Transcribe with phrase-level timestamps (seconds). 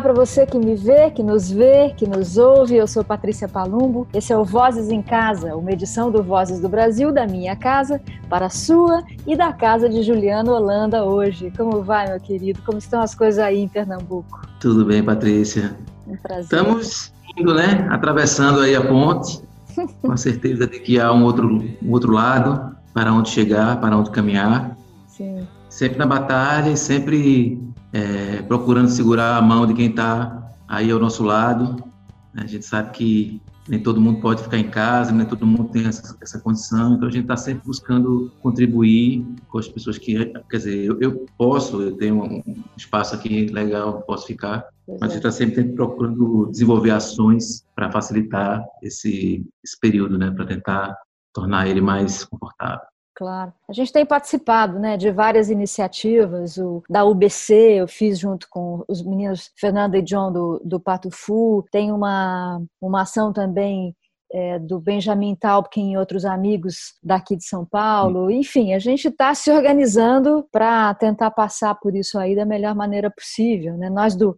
[0.00, 2.74] Olá para você que me vê, que nos vê, que nos ouve.
[2.74, 4.08] Eu sou Patrícia Palumbo.
[4.14, 8.00] Esse é o Vozes em Casa, uma edição do Vozes do Brasil, da minha casa,
[8.26, 11.52] para a sua e da casa de Juliano Holanda hoje.
[11.54, 12.62] Como vai, meu querido?
[12.62, 14.40] Como estão as coisas aí em Pernambuco?
[14.58, 15.76] Tudo bem, Patrícia.
[16.08, 16.44] Um prazer.
[16.44, 17.86] Estamos indo, né?
[17.90, 19.42] Atravessando aí a ponte,
[20.00, 23.98] com a certeza de que há um outro, um outro lado para onde chegar, para
[23.98, 24.78] onde caminhar.
[25.06, 25.46] Sim.
[25.68, 27.60] Sempre na batalha e sempre
[27.92, 31.82] é, procurando segurar a mão de quem está aí ao nosso lado.
[32.34, 35.86] A gente sabe que nem todo mundo pode ficar em casa, nem todo mundo tem
[35.86, 40.56] essa, essa condição, então a gente está sempre buscando contribuir com as pessoas que, quer
[40.56, 42.42] dizer, eu, eu posso, eu tenho um
[42.76, 48.64] espaço aqui legal, posso ficar, mas a gente está sempre procurando desenvolver ações para facilitar
[48.82, 50.96] esse, esse período, né, para tentar
[51.32, 52.89] tornar ele mais confortável.
[53.20, 53.52] Claro.
[53.68, 58.82] A gente tem participado né, de várias iniciativas, o, da UBC, eu fiz junto com
[58.88, 63.94] os meninos Fernanda e John do, do Pato Fu, tem uma, uma ação também
[64.32, 68.30] é, do Benjamin Taubkin e outros amigos daqui de São Paulo.
[68.30, 73.10] Enfim, a gente está se organizando para tentar passar por isso aí da melhor maneira
[73.10, 73.76] possível.
[73.76, 73.90] Né?
[73.90, 74.34] Nós do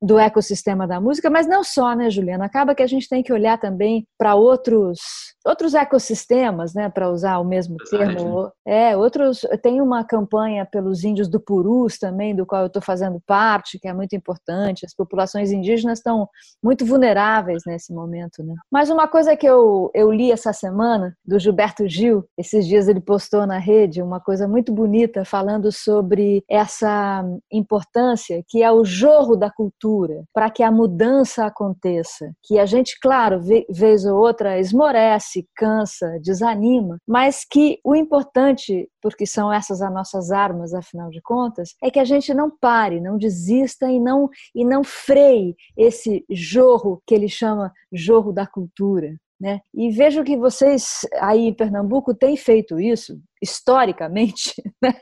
[0.00, 2.44] do ecossistema da música, mas não só, né, Juliana?
[2.44, 4.98] Acaba que a gente tem que olhar também para outros
[5.46, 8.50] outros ecossistemas, né, para usar o mesmo termo.
[8.66, 9.42] É, outros.
[9.62, 13.86] Tem uma campanha pelos índios do Purus também, do qual eu estou fazendo parte, que
[13.86, 14.84] é muito importante.
[14.84, 16.28] As populações indígenas estão
[16.62, 18.54] muito vulneráveis nesse momento, né?
[18.70, 23.00] Mas uma coisa que eu, eu li essa semana do Gilberto Gil, esses dias ele
[23.00, 29.36] postou na rede uma coisa muito bonita falando sobre essa importância que é o jorro
[29.36, 29.85] da cultura
[30.32, 36.98] para que a mudança aconteça, que a gente, claro, vez ou outra esmorece cansa, desanima,
[37.06, 42.00] mas que o importante, porque são essas as nossas armas, afinal de contas, é que
[42.00, 47.28] a gente não pare, não desista e não, e não freie esse jorro que ele
[47.28, 49.14] chama jorro da cultura.
[49.38, 49.60] Né?
[49.74, 54.94] E vejo que vocês aí em Pernambuco têm feito isso historicamente, né?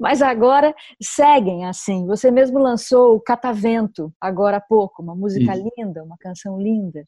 [0.00, 2.04] mas agora seguem assim.
[2.06, 5.70] Você mesmo lançou o Catavento agora há pouco, uma música isso.
[5.78, 7.06] linda, uma canção linda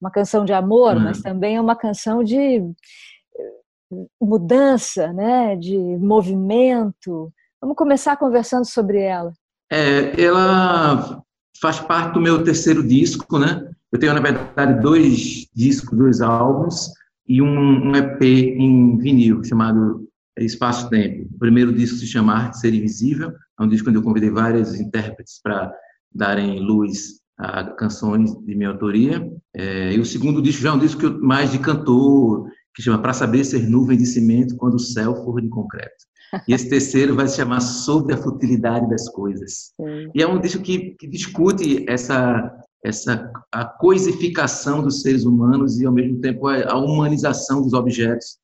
[0.00, 1.04] uma canção de amor, uhum.
[1.04, 7.32] mas também é uma canção de eh, mudança, né, de movimento.
[7.60, 9.32] Vamos começar conversando sobre ela.
[9.70, 11.22] É, ela
[11.60, 13.68] faz parte do meu terceiro disco, né?
[13.92, 16.90] Eu tenho na verdade dois discos, dois álbuns
[17.26, 20.06] e um, um EP em vinil chamado
[20.38, 21.28] Espaço Tempo.
[21.34, 24.74] O primeiro disco se chama Arte Ser Invisível, é um disco onde eu convidei vários
[24.74, 25.72] intérpretes para
[26.14, 29.30] darem luz a canções de minha autoria.
[29.54, 32.82] É, e o segundo disco já é um disco que eu, mais de cantor, que
[32.82, 36.04] chama Para Saber Ser Nuvem de Cimento Quando o Céu For de Concreto.
[36.46, 39.72] E esse terceiro vai se chamar Sobre a Futilidade das Coisas.
[39.80, 40.10] Sim.
[40.14, 42.52] E é um disco que, que discute essa
[42.84, 48.38] essa a coisificação dos seres humanos e ao mesmo tempo a, humanização dos objetos,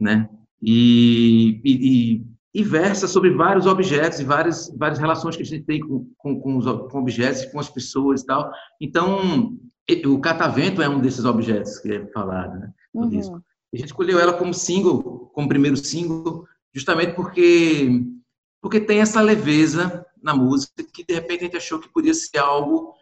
[0.00, 0.28] né?
[0.60, 5.78] E, e, e versa sobre vários objetos e várias, várias relações que a gente tem
[5.80, 8.50] com, com, com, os, com objetos, com as pessoas e tal.
[8.80, 9.56] Então,
[10.06, 13.08] o catavento é um desses objetos que é falado né, no uhum.
[13.08, 13.42] disco.
[13.76, 18.02] A gente escolheu ela como single, como primeiro single, justamente porque,
[18.60, 22.38] porque tem essa leveza na música que de repente a gente achou que podia ser
[22.38, 22.94] algo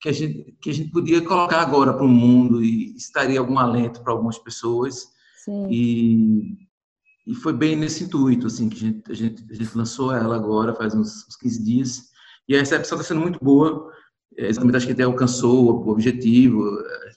[0.00, 3.58] que a gente, que a gente podia colocar agora para o mundo e estaria algum
[3.58, 5.08] alento para algumas pessoas.
[5.44, 5.66] Sim.
[5.70, 6.68] E
[7.28, 10.34] e foi bem nesse intuito, assim, que a gente, a gente, a gente lançou ela
[10.34, 12.08] agora, faz uns, uns 15 dias,
[12.48, 13.92] e a recepção está sendo muito boa,
[14.34, 16.64] é, exatamente acho que até alcançou o objetivo,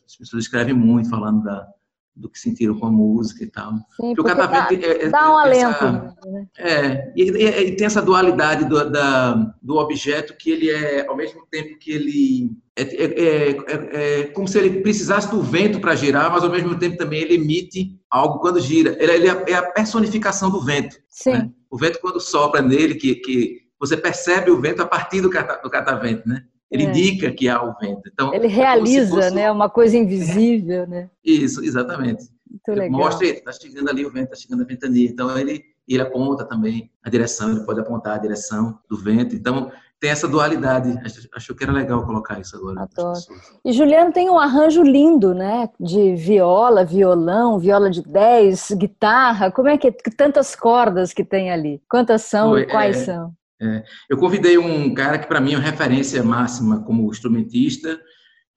[0.06, 1.66] as pessoas escrevem muito falando da,
[2.16, 3.74] do que sentiram com a música e tal.
[3.96, 5.66] Sim, porque, porque dá, é, é, dá um alento.
[5.66, 6.48] Essa, né?
[6.58, 11.16] É, e, e, e, tem essa dualidade do, da, do objeto que ele é, ao
[11.16, 15.96] mesmo tempo que ele é, é, é, é como se ele precisasse do vento para
[15.96, 18.96] girar, mas ao mesmo tempo também ele emite algo quando gira.
[19.00, 20.98] Ele, ele é a personificação do vento.
[21.10, 21.32] Sim.
[21.32, 21.50] Né?
[21.70, 25.60] O vento quando sopra nele, que, que você percebe o vento a partir do, cata,
[25.64, 26.44] do catavento, né?
[26.72, 26.90] Ele é.
[26.90, 28.04] indica que há o vento.
[28.12, 29.36] Então, ele é realiza, fosse...
[29.36, 29.52] né?
[29.52, 31.10] Uma coisa invisível, né?
[31.24, 32.24] Isso, exatamente.
[32.50, 33.00] Muito legal.
[33.00, 35.10] Mostra, está chegando ali o vento, está chegando a ventania.
[35.10, 39.36] Então ele ele aponta também a direção, ele pode apontar a direção do vento.
[39.36, 40.98] Então tem essa dualidade.
[41.36, 42.82] Acho que era legal colocar isso agora.
[42.82, 43.20] Adoro.
[43.64, 45.70] E Juliano tem um arranjo lindo, né?
[45.80, 49.52] De viola, violão, viola de 10, guitarra.
[49.52, 51.82] Como é que tantas cordas que tem ali?
[51.90, 53.34] Quantas são Foi, e quais é, são?
[53.62, 53.84] É.
[54.10, 58.00] Eu convidei um cara que para mim é uma referência máxima como instrumentista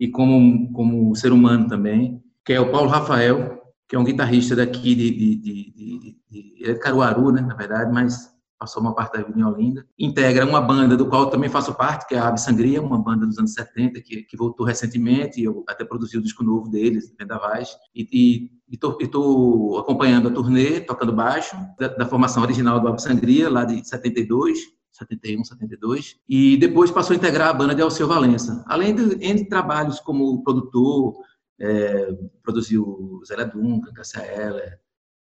[0.01, 4.57] e como como ser humano também, que é o Paulo Rafael, que é um guitarrista
[4.57, 9.19] daqui de, de, de, de, de é Caruaru, né, na verdade, mas passou uma parte
[9.19, 12.29] da vida em Olinda, integra uma banda do qual também faço parte, que é a
[12.29, 16.23] Ave Sangria, uma banda dos anos 70, que, que voltou recentemente, eu até produzi o
[16.23, 22.81] disco novo deles, Vendavais, e estou acompanhando a turnê, tocando baixo, da, da formação original
[22.81, 24.59] do Ave Sangria, lá de 72,
[24.95, 28.65] 71, 72, e depois passou a integrar a banda de Alceu Valença.
[28.67, 31.17] Além de entre trabalhos como produtor,
[31.61, 32.13] é,
[32.43, 34.79] produziu Zé Duncan, Cassia Eller,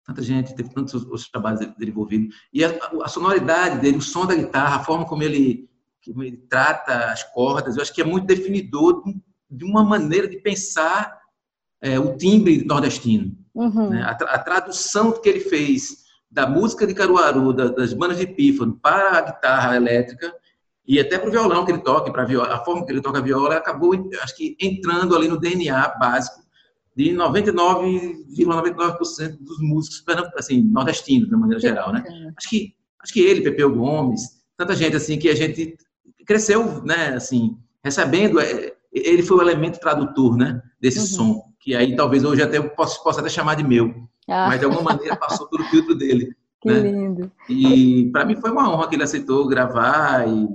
[0.03, 1.93] tanta gente, teve tantos outros trabalhos dele.
[2.51, 2.71] E a,
[3.03, 5.69] a, sonoridade dele, o som da guitarra, a forma como ele,
[6.03, 9.03] como ele trata as cordas, eu acho que é muito definidor
[9.49, 11.19] de uma maneira de pensar
[11.79, 13.37] é, o timbre nordestino.
[13.53, 13.91] Uhum.
[13.91, 14.01] Né?
[14.01, 18.77] A, a, tradução que ele fez da música de Caruaru, da, das bandas de pífano,
[18.81, 20.33] para a guitarra elétrica,
[20.87, 23.19] e até para o violão que ele toca, para a, a forma que ele toca
[23.19, 26.39] a viola, acabou, acho que, entrando ali no DNA básico
[26.95, 30.03] de 99,99% ,99 dos músicos
[30.35, 32.03] assim, nordestinos, de maneira geral, né?
[32.35, 35.77] Acho que, acho que ele, Pepeu Gomes, tanta gente assim que a gente
[36.25, 41.05] cresceu, né, assim, recebendo, é, ele foi o elemento tradutor, né, desse uhum.
[41.05, 43.93] som, que aí talvez hoje até posso, possa até chamar de meu,
[44.29, 44.47] ah.
[44.47, 46.33] mas de alguma maneira passou pelo filtro dele.
[46.61, 46.79] Que né?
[46.79, 47.31] lindo.
[47.47, 50.47] E para mim foi uma honra que ele aceitou gravar e,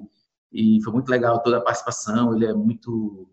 [0.53, 3.29] e foi muito legal toda a participação, ele é muito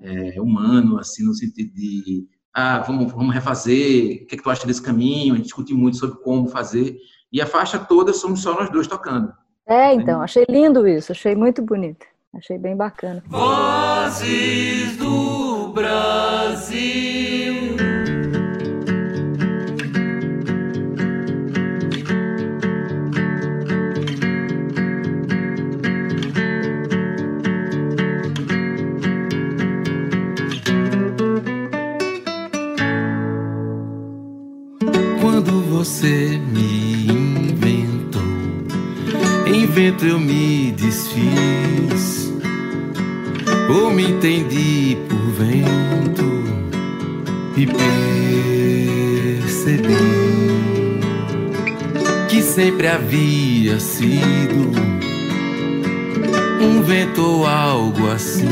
[0.00, 2.26] é, humano, assim, no sentido de
[2.58, 5.34] ah, vamos, vamos refazer, o que, é que tu acha desse caminho?
[5.34, 6.96] A gente discutiu muito sobre como fazer.
[7.30, 9.30] E a faixa toda somos só nós dois tocando.
[9.68, 12.06] É, então, achei lindo isso, achei muito bonito.
[12.34, 13.22] Achei bem bacana.
[13.28, 17.15] Vozes do Brasil.
[39.96, 42.30] Invento eu me desfiz,
[43.70, 46.44] ou me entendi por vento
[47.56, 47.66] e
[49.36, 49.86] percebi
[52.28, 54.70] que sempre havia sido
[56.60, 58.50] um vento ou algo assim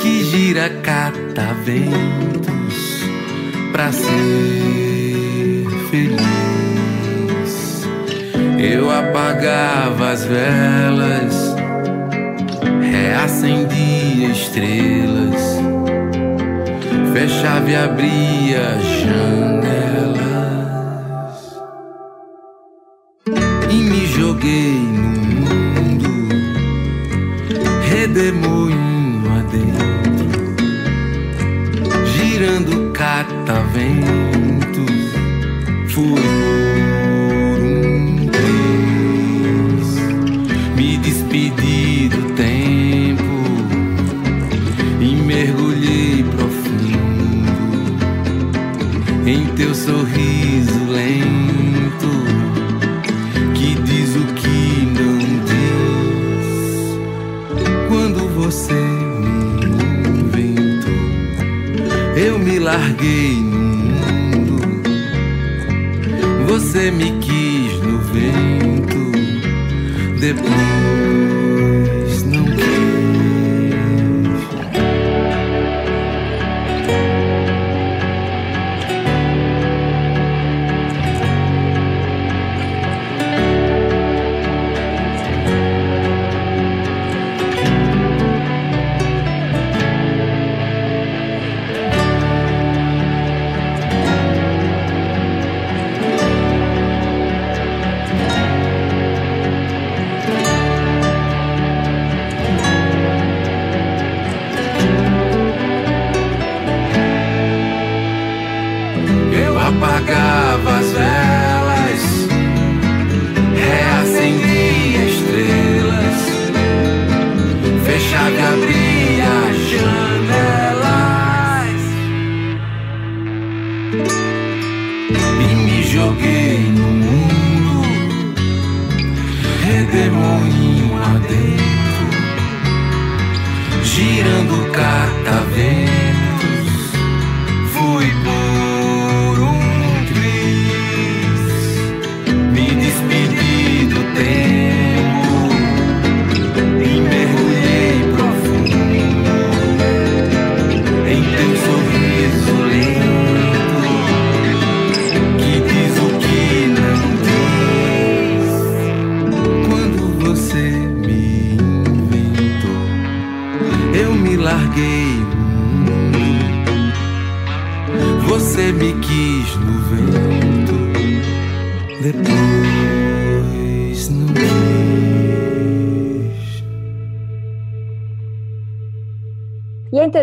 [0.00, 3.02] que gira cata ventos
[3.72, 6.39] pra ser feliz.
[8.62, 11.56] Eu apagava as velas,
[12.82, 15.58] reacendia estrelas,
[17.14, 20.29] fechava e abria janelas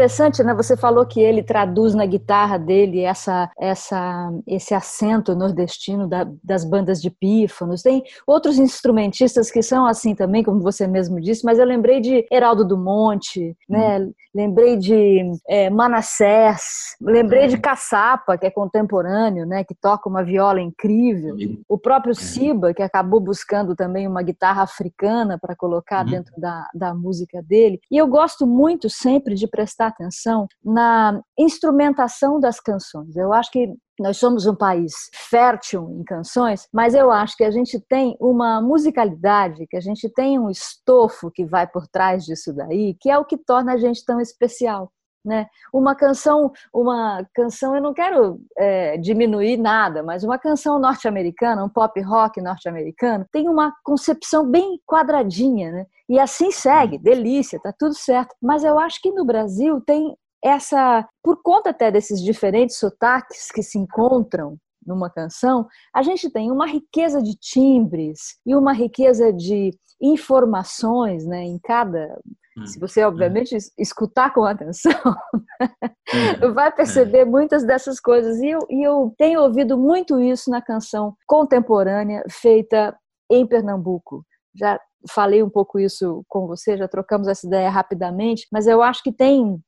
[0.07, 0.53] interessante, né?
[0.53, 6.63] Você falou que ele traduz na guitarra dele essa, essa, esse acento nordestino da, das
[6.63, 7.81] bandas de pífanos.
[7.81, 12.25] Tem outros instrumentistas que são assim também, como você mesmo disse, mas eu lembrei de
[12.31, 13.99] Heraldo do Monte, né?
[13.99, 14.13] Hum.
[14.35, 17.61] Lembrei de é, Manassés, lembrei de hum.
[17.61, 19.63] Caçapa, que é contemporâneo, né?
[19.63, 21.35] Que toca uma viola incrível.
[21.67, 22.13] O próprio.
[22.13, 26.11] Siba, que acabou buscando também uma guitarra africana para colocar uhum.
[26.11, 27.79] dentro da, da música dele.
[27.89, 33.15] E eu gosto muito sempre de prestar atenção na instrumentação das canções.
[33.15, 37.49] Eu acho que nós somos um país fértil em canções, mas eu acho que a
[37.49, 42.53] gente tem uma musicalidade, que a gente tem um estofo que vai por trás disso
[42.53, 44.91] daí, que é o que torna a gente tão especial.
[45.27, 45.45] Né?
[45.73, 51.67] Uma canção, uma canção, eu não quero é, diminuir nada, mas uma canção norte-americana, um
[51.67, 55.85] pop rock norte-americano, tem uma concepção bem quadradinha, né?
[56.07, 57.03] E assim segue, uhum.
[57.03, 58.33] delícia, tá tudo certo.
[58.41, 63.61] Mas eu acho que no Brasil tem essa, por conta até desses diferentes sotaques que
[63.61, 64.55] se encontram
[64.85, 71.43] numa canção, a gente tem uma riqueza de timbres e uma riqueza de informações, né,
[71.43, 72.23] em cada Hum,
[72.65, 73.59] se você, obviamente, é.
[73.77, 74.91] escutar com atenção,
[76.41, 76.47] é.
[76.49, 77.25] vai perceber é.
[77.25, 78.39] muitas dessas coisas.
[78.39, 82.97] E eu, e eu tenho ouvido muito isso na canção contemporânea feita
[83.29, 84.25] em Pernambuco.
[84.55, 89.03] Já falei um pouco isso com você, já trocamos essa ideia rapidamente, mas eu acho
[89.03, 89.61] que tem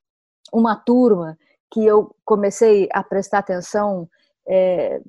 [0.52, 1.38] uma turma
[1.72, 4.10] que eu comecei a prestar atenção
[4.48, 5.00] é,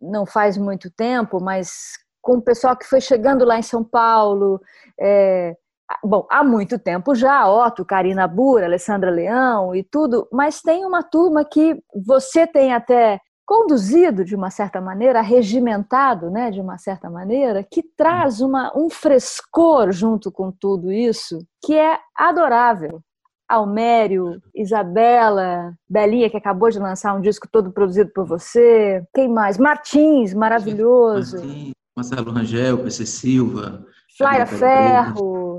[0.00, 4.60] não faz muito tempo, mas com o pessoal que foi chegando lá em São Paulo,
[4.98, 5.56] é,
[6.02, 11.02] bom, há muito tempo já, Otto, Karina Bura, Alessandra Leão e tudo, mas tem uma
[11.02, 17.10] turma que você tem até conduzido de uma certa maneira, regimentado, né, de uma certa
[17.10, 23.02] maneira, que traz uma, um frescor junto com tudo isso que é adorável.
[23.48, 29.02] Almério, Isabela, Belinha, que acabou de lançar um disco todo produzido por você.
[29.12, 29.58] Quem mais?
[29.58, 31.38] Martins, maravilhoso.
[31.38, 33.84] Martins, Marcelo Rangel, PC Silva.
[34.16, 35.49] Flávia Ferro.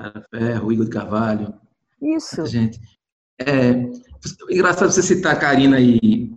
[0.00, 1.54] Flávia Ferro, Igor de Carvalho.
[2.00, 2.46] Isso.
[2.46, 2.80] Gente,
[3.40, 3.72] é,
[4.50, 6.32] engraçado você citar Karina e,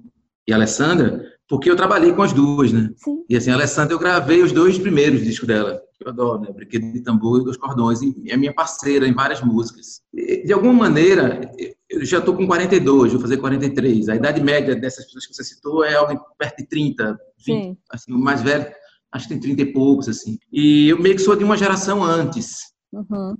[0.48, 2.90] e Alessandra, porque eu trabalhei com as duas, né?
[2.98, 3.24] Sim.
[3.30, 6.52] E assim, a Alessandra, eu gravei os dois primeiros discos dela eu adoro, né?
[6.52, 10.02] Brinquedo de Tambor e Dois Cordões, e é minha parceira em várias músicas.
[10.14, 11.50] De alguma maneira,
[11.90, 14.10] eu já estou com 42, vou fazer 43.
[14.10, 17.64] A idade média dessas pessoas que você citou é algo perto de 30, 20.
[17.64, 17.78] Sim.
[17.90, 18.66] Assim, o mais velho,
[19.12, 20.38] acho que tem 30 e poucos, assim.
[20.52, 23.36] E eu meio que sou de uma geração antes uhum.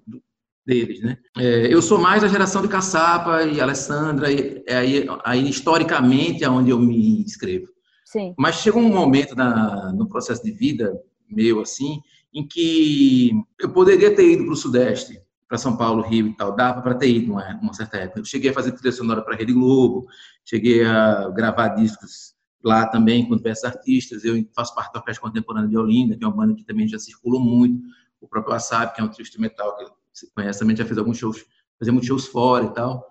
[0.66, 1.18] deles, né?
[1.38, 6.44] É, eu sou mais da geração de Caçapa e Alessandra, e é aí, aí historicamente
[6.44, 7.68] é onde eu me inscrevo.
[8.06, 8.34] Sim.
[8.38, 10.94] Mas chegou um momento na, no processo de vida
[11.30, 12.00] meu, assim,
[12.34, 16.56] em que eu poderia ter ido para o Sudeste, para São Paulo, Rio e tal,
[16.56, 18.20] dava para ter ido uma, uma certa época.
[18.20, 20.08] Eu cheguei a fazer trilha sonora para a Rede Globo,
[20.44, 22.34] cheguei a gravar discos
[22.64, 24.24] lá também com diversos artistas.
[24.24, 26.98] Eu faço parte da Orquestra Contemporânea de Olinda, que é uma banda que também já
[26.98, 27.82] circulou muito.
[28.24, 31.18] O próprio Assab, que é um trio instrumental que você conhece, também já fez alguns
[31.18, 31.46] shows,
[31.78, 33.06] fazia muitos shows fora e tal.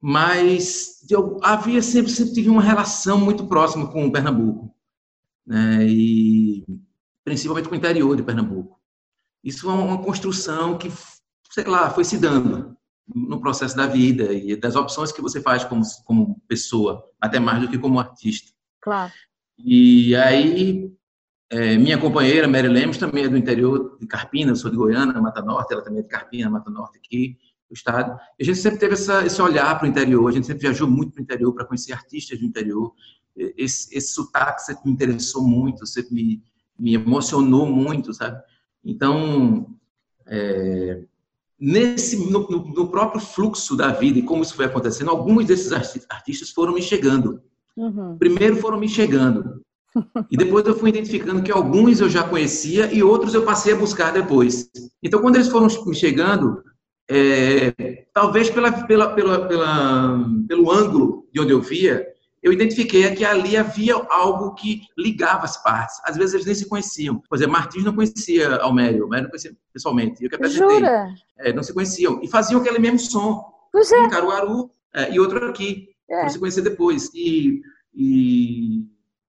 [0.00, 4.74] Mas eu havia sempre, sempre tive uma relação muito próxima com o Pernambuco.
[5.46, 5.86] Né?
[5.88, 6.66] E
[7.24, 8.78] principalmente com o interior de Pernambuco.
[9.42, 10.92] Isso é uma construção que,
[11.50, 15.64] sei lá, foi se dando no processo da vida e das opções que você faz
[15.64, 18.52] como, como pessoa, até mais do que como artista.
[18.82, 19.12] Claro.
[19.58, 20.92] E aí,
[21.50, 25.20] é, minha companheira, Mary Lemos, também é do interior de Carpina, eu sou de Goiânia,
[25.20, 27.38] Mata Norte, ela também é de Carpina, Mata Norte aqui,
[27.68, 28.18] do estado.
[28.38, 30.88] E a gente sempre teve essa, esse olhar para o interior, a gente sempre viajou
[30.88, 32.92] muito para o interior para conhecer artistas do interior.
[33.34, 36.42] Esse, esse sotaque sempre me interessou muito, sempre me,
[36.78, 38.42] me emocionou muito, sabe?
[38.84, 39.74] Então,
[40.26, 41.02] é,
[41.58, 46.50] nesse no, no, próprio fluxo da vida e como isso foi acontecendo, alguns desses artistas
[46.50, 47.40] foram me chegando.
[47.76, 48.18] Uhum.
[48.18, 49.62] Primeiro foram me chegando.
[50.30, 53.76] E depois eu fui identificando que alguns eu já conhecia e outros eu passei a
[53.76, 54.70] buscar depois.
[55.02, 56.62] Então, quando eles foram me chegando,
[57.10, 57.72] é,
[58.12, 62.06] talvez pela, pela, pela, pela, pelo ângulo de onde eu via,
[62.42, 66.00] eu identifiquei que ali havia algo que ligava as partes.
[66.04, 67.20] Às vezes eles nem se conheciam.
[67.28, 70.22] Por exemplo, Martins não conhecia Almério, Almério não conhecia pessoalmente.
[70.22, 70.76] Eu que apresentei.
[70.76, 71.08] Jura?
[71.38, 72.20] É, não se conheciam.
[72.22, 73.44] E faziam aquele mesmo som.
[73.72, 74.00] Pois é.
[74.00, 75.88] Um Caruaru é, e outro aqui.
[76.08, 76.20] É.
[76.20, 77.10] Para se conhecer depois.
[77.12, 77.60] E,
[77.94, 78.84] e,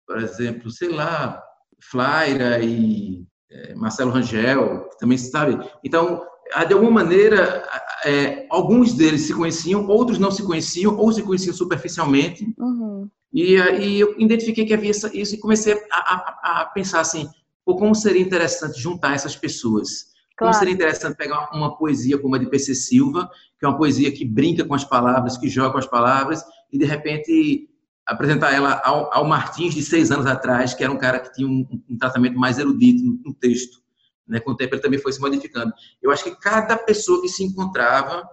[0.05, 1.41] por exemplo, sei lá,
[1.79, 5.57] Flaira e é, Marcelo Rangel, também sabe.
[5.83, 6.25] Então,
[6.67, 7.67] de alguma maneira,
[8.05, 12.45] é, alguns deles se conheciam, outros não se conheciam, ou se conheciam superficialmente.
[12.57, 13.09] Uhum.
[13.33, 17.27] E, e eu identifiquei que havia isso e comecei a, a, a pensar assim,
[17.65, 20.13] como seria interessante juntar essas pessoas.
[20.37, 20.51] Claro.
[20.51, 23.29] Como seria interessante pegar uma poesia como a de PC Silva,
[23.59, 26.77] que é uma poesia que brinca com as palavras, que joga com as palavras, e
[26.77, 27.69] de repente
[28.05, 31.47] apresentar ela ao, ao Martins de seis anos atrás, que era um cara que tinha
[31.47, 33.81] um, um tratamento mais erudito no, no texto.
[34.27, 34.39] Né?
[34.39, 35.73] Com o tempo ele também foi se modificando.
[36.01, 38.27] Eu acho que cada pessoa que se encontrava,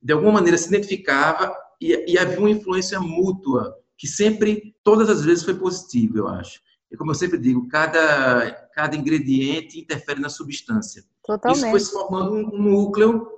[0.00, 5.24] de alguma maneira se identificava e, e havia uma influência mútua, que sempre, todas as
[5.24, 6.60] vezes, foi positiva, eu acho.
[6.90, 11.04] E como eu sempre digo, cada, cada ingrediente interfere na substância.
[11.24, 11.62] Totalmente.
[11.62, 13.28] Isso foi se formando um, um núcleo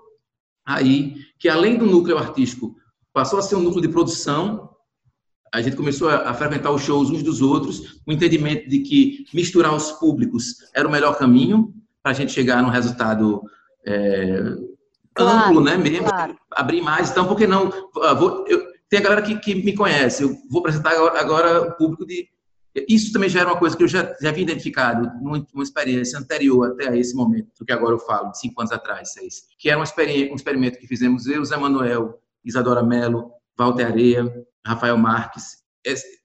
[0.64, 2.74] aí, que além do núcleo artístico,
[3.12, 4.73] passou a ser um núcleo de produção,
[5.54, 9.72] a gente começou a, frequentar os shows uns dos outros, o entendimento de que misturar
[9.72, 13.40] os públicos era o melhor caminho, para a gente chegar num resultado
[13.86, 14.56] é,
[15.14, 15.76] claro, amplo, né?
[15.76, 16.36] Mesmo, claro.
[16.50, 17.12] abrir mais.
[17.12, 17.70] Então, por que não?
[18.02, 21.62] Ah, vou, eu, tem a galera que, que me conhece, eu vou apresentar agora, agora
[21.68, 22.28] o público de.
[22.88, 26.18] Isso também já era uma coisa que eu já, já havia identificado numa, uma experiência
[26.18, 29.44] anterior até esse momento, do que agora eu falo, de cinco anos atrás, seis.
[29.56, 34.44] Que era uma experiência, um experimento que fizemos eu, Zé Manuel, Isadora Mello, Walter Areia,
[34.66, 35.62] Rafael Marques.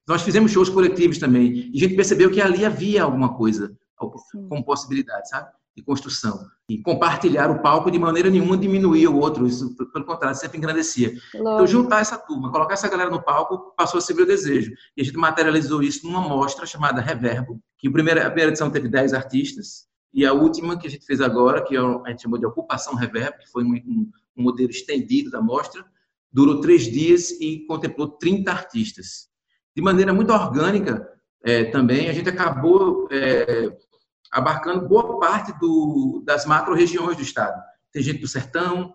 [0.07, 4.63] Nós fizemos shows coletivos também, e a gente percebeu que ali havia alguma coisa, com
[4.63, 5.49] possibilidade, sabe?
[5.79, 6.45] de construção.
[6.69, 11.13] E compartilhar o palco de maneira nenhuma diminuía o outro, isso, pelo contrário, sempre engrandecia.
[11.29, 11.53] Então.
[11.53, 14.71] Então, juntar essa turma, colocar essa galera no palco, passou a ser meu desejo.
[14.95, 18.69] E a gente materializou isso numa mostra chamada Reverbo, que a primeira, a primeira edição
[18.69, 22.23] teve 10 artistas, e a última que a gente fez agora, que é a gente
[22.23, 25.85] chamou de Ocupação Reverbo, que foi um, um, um modelo estendido da mostra,
[26.31, 29.29] durou três dias e contemplou 30 artistas.
[29.75, 31.07] De maneira muito orgânica,
[31.43, 33.71] é, também, a gente acabou é,
[34.31, 37.61] abarcando boa parte do, das macro-regiões do estado.
[37.91, 38.93] Tem gente do Sertão,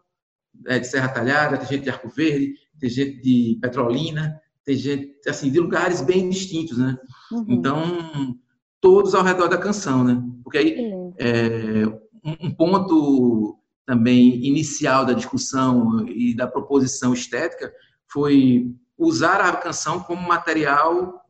[0.66, 5.28] é, de Serra Talhada, tem gente de Arco Verde, tem gente de Petrolina, tem gente,
[5.28, 6.96] assim, de lugares bem distintos, né?
[7.32, 7.44] Uhum.
[7.48, 8.38] Então,
[8.80, 10.22] todos ao redor da canção, né?
[10.42, 10.76] Porque aí,
[11.18, 11.86] é,
[12.24, 17.72] um, um ponto também inicial da discussão e da proposição estética
[18.10, 21.20] foi usar a canção como material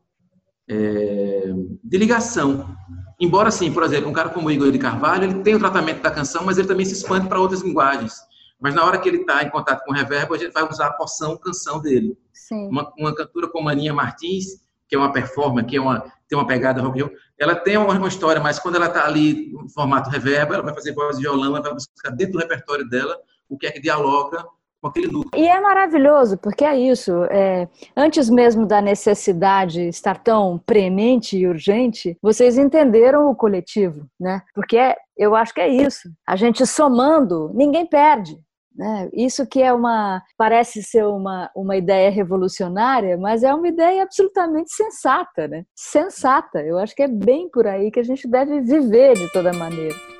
[0.67, 2.75] é, de ligação
[3.19, 6.11] Embora, assim, por exemplo, um cara como Igor de Carvalho, ele tem o tratamento da
[6.11, 8.13] canção, mas ele também se expande para outras linguagens.
[8.59, 10.87] Mas na hora que ele está em contato com o reverb, a gente vai usar
[10.87, 12.17] a porção canção dele.
[12.33, 12.67] Sim.
[12.67, 14.45] Uma, uma cantora como Aninha Martins,
[14.87, 17.77] que é uma performer, que é uma, tem uma pegada rock and roll, ela tem
[17.77, 21.23] uma, história, mas quando ela está ali no formato reverb, ela vai fazer voz de
[21.23, 23.17] violão, ela vai buscar dentro do repertório dela
[23.49, 24.43] o que é que dialoga
[24.81, 25.41] com aquele núcleo.
[25.41, 27.11] E é maravilhoso, porque é isso.
[27.25, 34.41] É, antes mesmo da necessidade estar tão premente e urgente, vocês entenderam o coletivo, né?
[34.53, 36.09] Porque é, eu acho que é isso.
[36.27, 38.37] A gente somando, ninguém perde.
[38.75, 39.09] Né?
[39.13, 44.73] Isso que é uma parece ser uma, uma ideia revolucionária, mas é uma ideia absolutamente
[44.73, 45.63] sensata, né?
[45.73, 46.61] Sensata.
[46.61, 50.14] Eu acho que é bem por aí que a gente deve viver de toda maneira.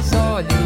[0.00, 0.59] meus olhos.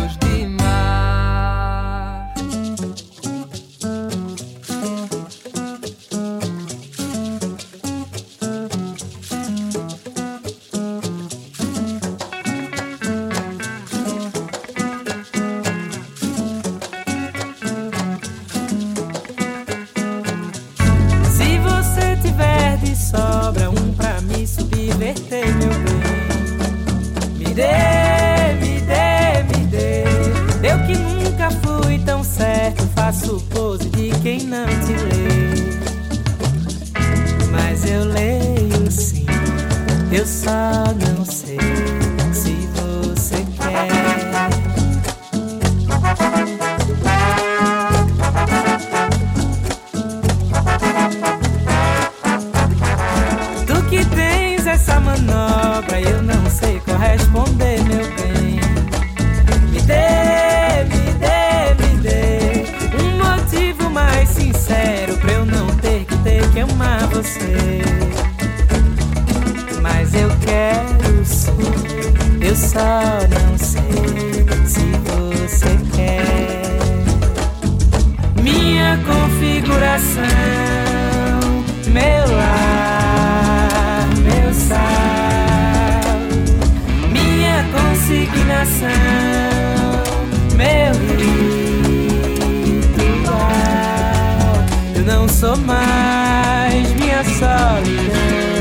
[95.56, 98.54] mais minha solidão.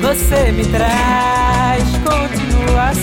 [0.00, 3.02] Você me traz continuação.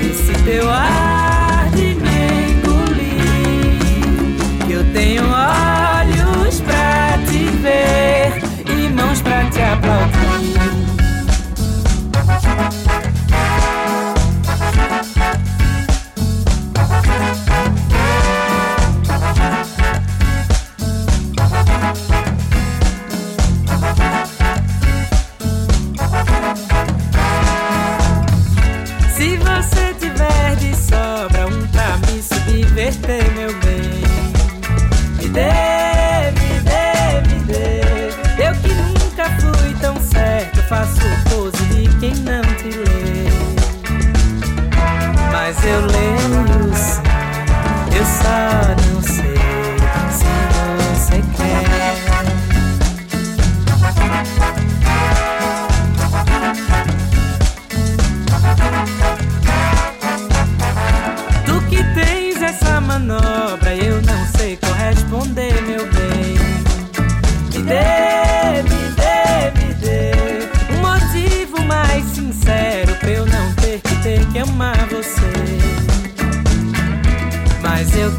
[0.00, 3.78] Esse teu ar de me engolir.
[4.68, 10.07] Eu tenho olhos pra te ver e mãos pra te aplaudir.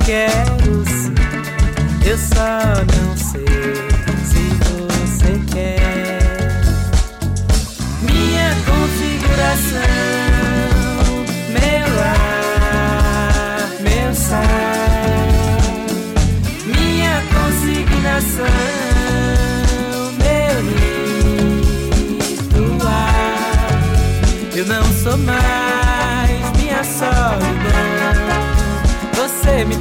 [0.10, 1.14] quero sim,
[2.04, 3.09] eu só não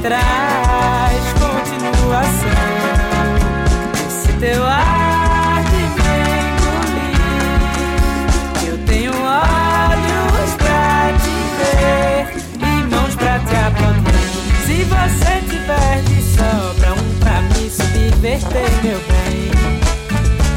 [0.01, 2.49] traz continuação.
[4.07, 6.13] Esse teu ar que me
[6.57, 7.19] engolir,
[8.69, 12.19] eu tenho olhos pra te ver
[12.59, 14.09] e mãos pra te aplaudir.
[14.65, 19.51] Se você tiver de sobra um pra mim se divertir, meu bem,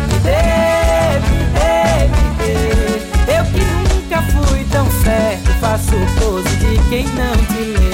[0.08, 1.38] me dê, me
[2.38, 2.56] dê.
[3.36, 7.91] Eu que nunca fui tão certo, faço pose de quem não te lê.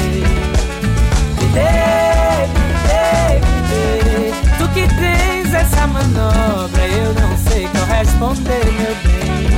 [8.04, 9.48] Sei corresponder, meu bem.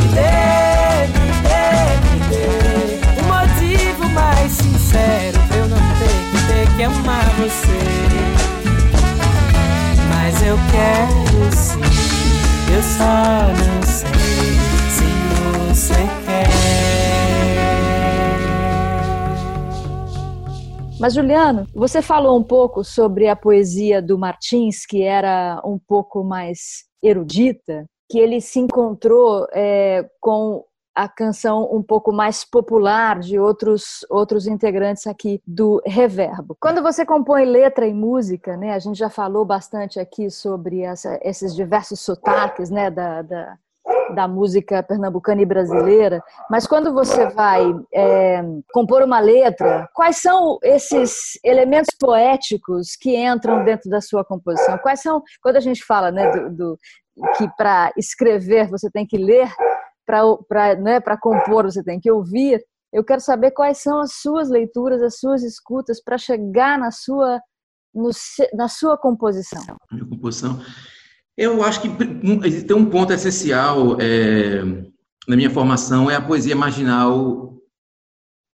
[0.00, 1.66] Me dê, me dê,
[2.10, 3.20] me dê.
[3.20, 8.24] O motivo mais sincero pra eu não ter que ter que amar você
[10.46, 11.80] eu quero sim.
[12.74, 14.10] Eu só não sei
[14.90, 15.06] se
[15.42, 16.48] você quer.
[21.00, 26.22] Mas, Juliano, você falou um pouco sobre a poesia do Martins, que era um pouco
[26.22, 30.64] mais erudita, que ele se encontrou é, com
[30.94, 36.56] a canção um pouco mais popular de outros outros integrantes aqui do Reverbo.
[36.60, 41.18] Quando você compõe letra e música, né, a gente já falou bastante aqui sobre essa,
[41.22, 43.58] esses diversos sotaques, né, da, da,
[44.14, 47.62] da, música pernambucana e brasileira, mas quando você vai
[47.92, 54.78] é, compor uma letra, quais são esses elementos poéticos que entram dentro da sua composição?
[54.78, 56.78] Quais são, quando a gente fala, né, do, do
[57.36, 59.48] que para escrever você tem que ler,
[60.04, 62.62] para né, compor você tem que ouvir.
[62.92, 67.40] Eu quero saber quais são as suas leituras, as suas escutas para chegar na sua
[67.94, 68.10] no,
[68.52, 69.62] na sua composição.
[69.90, 70.60] Minha composição.
[71.36, 74.62] Eu acho que tem um ponto essencial é,
[75.26, 77.58] na minha formação é a poesia marginal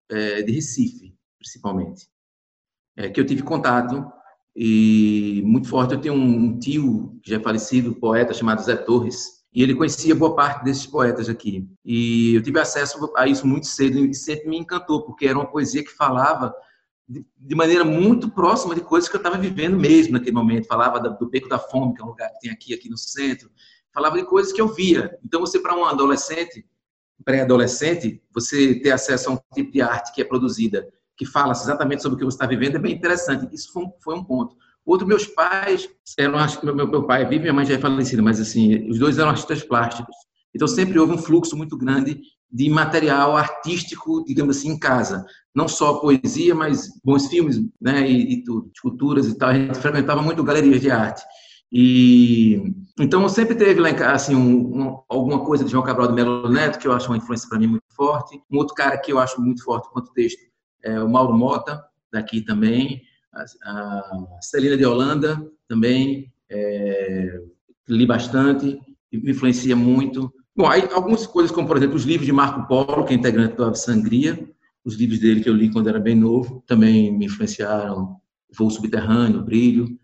[0.09, 2.09] é, de Recife, principalmente,
[2.97, 4.11] é, que eu tive contato
[4.55, 5.95] e muito forte.
[5.95, 10.15] Eu tenho um tio que já é falecido, poeta chamado Zé Torres, e ele conhecia
[10.15, 11.69] boa parte desses poetas aqui.
[11.85, 15.51] E eu tive acesso a isso muito cedo e sempre me encantou, porque era uma
[15.51, 16.55] poesia que falava
[17.11, 20.69] de maneira muito próxima de coisas que eu estava vivendo mesmo naquele momento.
[20.69, 23.51] Falava do Beco da Fome, que é um lugar que tem aqui, aqui no centro.
[23.93, 25.19] Falava de coisas que eu via.
[25.25, 26.65] Então, você, para um adolescente,
[27.25, 32.03] pré-adolescente, você ter acesso a um tipo de arte que é produzida, que fala exatamente
[32.03, 33.53] sobre o que você está vivendo, é bem interessante.
[33.53, 34.55] Isso foi um, foi um ponto.
[34.87, 38.89] Outro, meus pais eram, meu, meu pai vive, minha mãe já é falecida, mas assim,
[38.89, 40.15] os dois eram artistas plásticos.
[40.55, 42.21] Então sempre houve um fluxo muito grande
[42.53, 45.25] de material artístico, digamos assim, em casa.
[45.55, 49.51] Não só poesia, mas bons filmes, né, e, e tudo, esculturas e tal.
[49.51, 51.23] A gente frequentava muito galerias de arte.
[51.73, 52.63] E
[52.99, 56.81] então sempre teve lá assim um, um, alguma coisa de João Cabral de Melo Neto
[56.81, 58.41] que eu acho uma influência para mim muito forte.
[58.51, 60.41] Um outro cara que eu acho muito forte quanto texto
[60.83, 61.81] é o Mauro Mota
[62.13, 67.41] daqui também a Celina de Holanda também é,
[67.89, 68.79] li bastante,
[69.13, 70.33] me influencia muito.
[70.61, 73.57] Bom, aí algumas coisas, como por exemplo os livros de Marco Polo, que é integrante
[73.57, 74.47] do Ave Sangria,
[74.85, 78.21] os livros dele que eu li quando era bem novo, também me influenciaram.
[78.55, 79.99] Voo Subterrâneo, Brilho,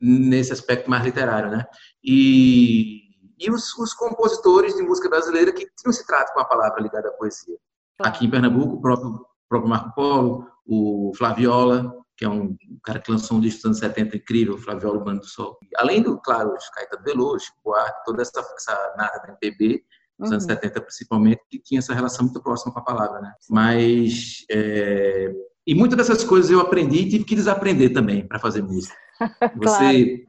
[0.00, 1.64] nesse aspecto mais literário, né?
[2.02, 3.02] E,
[3.38, 7.08] e os, os, compositores de música brasileira que não se trata com a palavra ligada
[7.08, 7.56] à poesia.
[8.00, 13.10] Aqui em Pernambuco, o próprio, próprio Marco Polo, o Flaviola, que é um cara que
[13.10, 15.58] lançou um disco dos anos 70 incrível, Flaviola Bando do Sol.
[15.76, 19.82] Além do, claro, os Caetano Veloso, Buarque, toda essa, essa nada da MPB,
[20.20, 20.34] dos uhum.
[20.34, 23.32] anos 70 principalmente, que tinha essa relação muito próxima com a palavra, né?
[23.50, 24.44] Mas...
[24.48, 25.32] É...
[25.66, 28.94] E muitas dessas coisas eu aprendi e tive que desaprender também para fazer música.
[29.56, 30.26] Você, claro.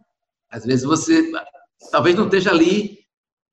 [0.51, 1.31] às vezes você,
[1.91, 2.99] talvez não esteja ali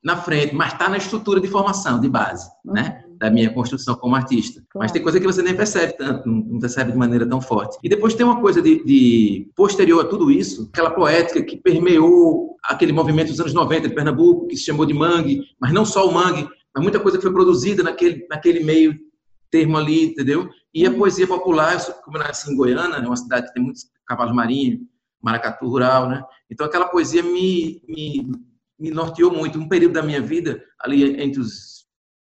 [0.05, 2.65] na frente, mas está na estrutura de formação, de base, né?
[2.67, 2.75] uhum.
[2.75, 3.10] né?
[3.21, 4.63] Da minha construção como artista.
[4.71, 4.83] Claro.
[4.83, 7.77] Mas tem coisa que você nem percebe tanto, não percebe de maneira tão forte.
[7.85, 12.57] E depois tem uma coisa de, de posterior a tudo isso, aquela poética que permeou
[12.65, 16.09] aquele movimento dos anos 90 de Pernambuco, que se chamou de mangue, mas não só
[16.09, 18.99] o mangue, mas muita coisa que foi produzida naquele, naquele meio
[19.51, 20.49] termo ali, entendeu?
[20.73, 20.97] E a uhum.
[20.97, 24.81] poesia popular, como eu nasci em Goiânia, é uma cidade que tem muitos cavalos marinhos,
[25.23, 26.23] maracatu rural, né?
[26.51, 28.33] Então aquela poesia me, me,
[28.79, 29.59] me norteou muito.
[29.59, 31.81] Um período da minha vida, ali entre os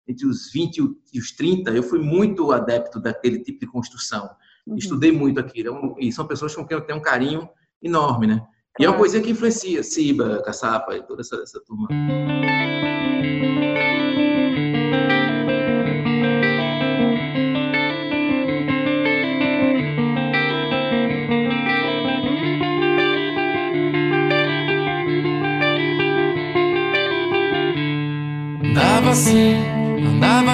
[0.08, 0.82] entre os 20
[1.14, 4.30] e os 30, eu fui muito adepto daquele tipo de construção.
[4.66, 4.78] Uhum.
[4.78, 5.96] Estudei muito aquilo.
[6.00, 7.50] E são pessoas com quem eu tenho um carinho
[7.82, 8.42] enorme, né?
[8.80, 11.88] E é uma coisa que influencia Siba, Caçapa e toda essa, essa turma.
[28.74, 29.16] Dava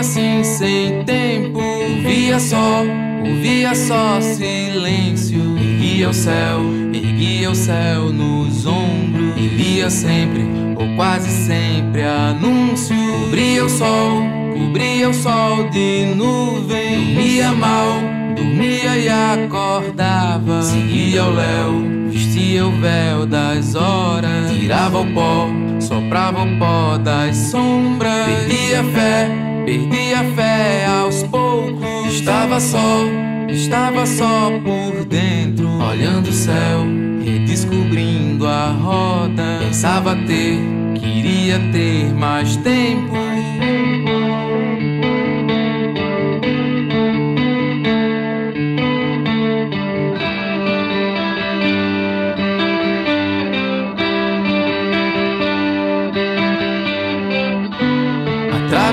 [0.01, 1.61] assim sem tempo,
[2.01, 2.83] via só,
[3.23, 5.39] ouvia só silêncio.
[5.59, 6.59] Erguia o céu,
[6.91, 9.35] erguia o céu nos ombros.
[9.37, 10.43] Lia sempre,
[10.75, 12.95] ou quase sempre, anúncio.
[13.25, 14.23] Cobria o sol,
[14.57, 17.13] cobria o sol de nuvem.
[17.13, 17.99] Dormia mal,
[18.35, 20.63] dormia e acordava.
[20.63, 24.49] Seguia o léu, vestia o véu das horas.
[24.51, 25.47] Tirava o pó,
[25.79, 28.25] soprava o pó das sombras.
[28.25, 32.13] Perdia fé, perdia fé aos poucos.
[32.13, 33.06] Estava só,
[33.50, 36.86] estava só por dentro, olhando o céu,
[37.24, 39.60] redescobrindo a roda.
[39.60, 40.60] Pensava ter,
[40.95, 43.15] queria ter mais tempo.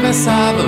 [0.09, 0.65] Atravessava,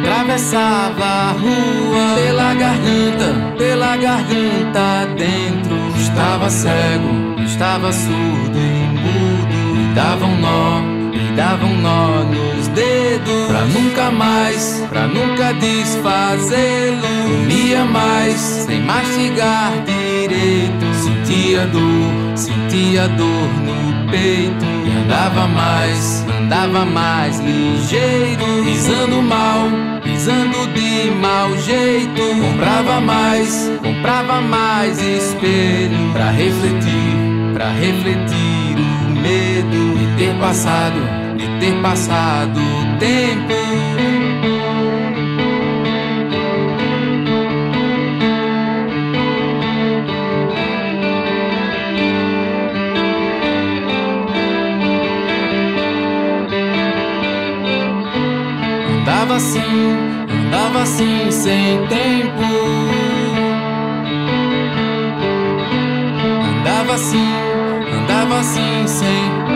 [0.00, 5.76] atravessava a rua pela garganta, pela garganta dentro.
[5.96, 10.82] Estava cego, estava surdo e mudo, e dava um nó,
[11.14, 13.46] e dava um nó nos dedos.
[13.46, 17.00] Pra nunca mais, pra nunca desfazê-lo.
[17.00, 20.84] Comia mais, sem mastigar direito.
[20.94, 24.79] Sentia dor, sentia dor no peito.
[25.10, 29.66] Andava mais, andava mais ligeiro, pisando mal,
[30.04, 32.22] pisando de mau jeito.
[32.40, 41.00] Comprava mais, comprava mais espelho pra refletir, pra refletir o medo de ter passado,
[41.36, 43.59] de ter passado o tempo.
[59.40, 59.96] Assim,
[60.28, 62.44] andava assim sem tempo.
[66.58, 67.32] Andava assim,
[68.02, 69.49] andava assim sem.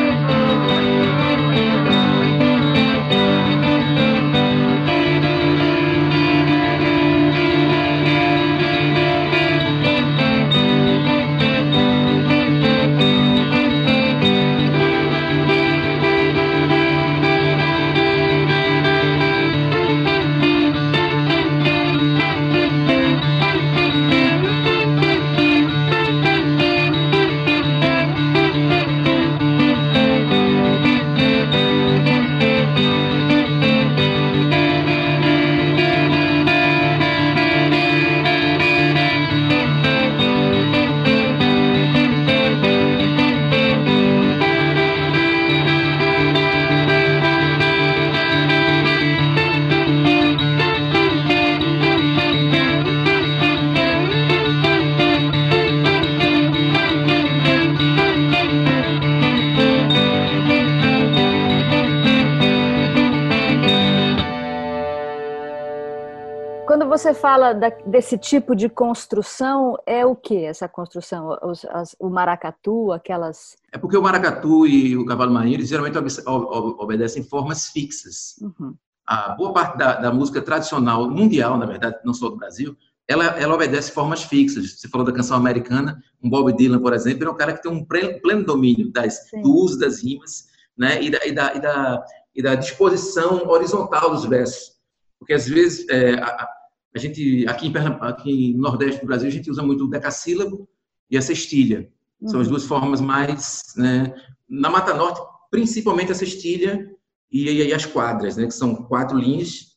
[67.05, 71.37] Você fala da- desse tipo de construção, é o que essa construção?
[71.43, 73.57] Os- as- o maracatu, aquelas.
[73.71, 78.37] É porque o maracatu e o cavalo marinho, eles geralmente obede- ob- obedecem formas fixas.
[78.41, 78.75] Uhum.
[79.07, 82.75] A boa parte da, da música tradicional mundial, na verdade, não só do Brasil,
[83.07, 84.81] ela, ela obedece formas fixas.
[84.81, 87.71] Você falou da canção americana, um Bob Dylan, por exemplo, é um cara que tem
[87.71, 89.43] um pleno, pleno domínio das, Sim.
[89.43, 94.11] do uso das rimas né, e, da, e, da, e, da, e da disposição horizontal
[94.11, 94.73] dos versos.
[95.19, 96.49] Porque, às vezes, é, a,
[96.95, 100.69] a- gente, aqui, em aqui no Nordeste do Brasil, a gente usa muito o decassílabo
[101.11, 101.91] e a cestilha.
[102.27, 102.53] São as Uhum.
[102.53, 104.15] duas formas mais, né?
[104.49, 106.91] Na Mata Norte, principalmente a cestilha
[107.31, 108.47] e, e, e as quadras, né?
[108.47, 109.77] Que são quatro linhas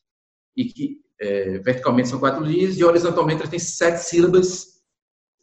[0.56, 4.78] e que é, verticalmente são quatro linhas e horizontalmente elas têm sete sílabas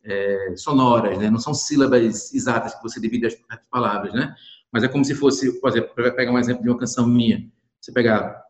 [0.03, 1.29] é, sonoras, né?
[1.29, 4.33] Não são sílabas exatas que você divide as, as palavras, né?
[4.71, 7.49] Mas é como se fosse, por exemplo, para pegar um exemplo de uma canção minha,
[7.81, 8.41] você pegar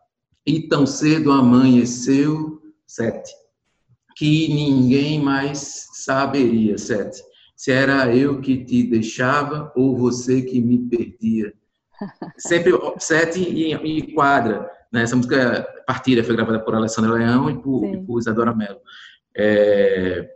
[0.45, 3.32] e tão cedo amanheceu sete
[4.16, 7.22] que ninguém mais saberia sete
[7.56, 11.54] se era eu que te deixava ou você que me perdia.
[12.38, 14.70] Sempre sete e, e quadra.
[14.92, 15.04] Né?
[15.04, 18.80] Essa música Partida foi gravada por Alessandra Leão e por, e por Isadora Mello.
[19.38, 20.30] É,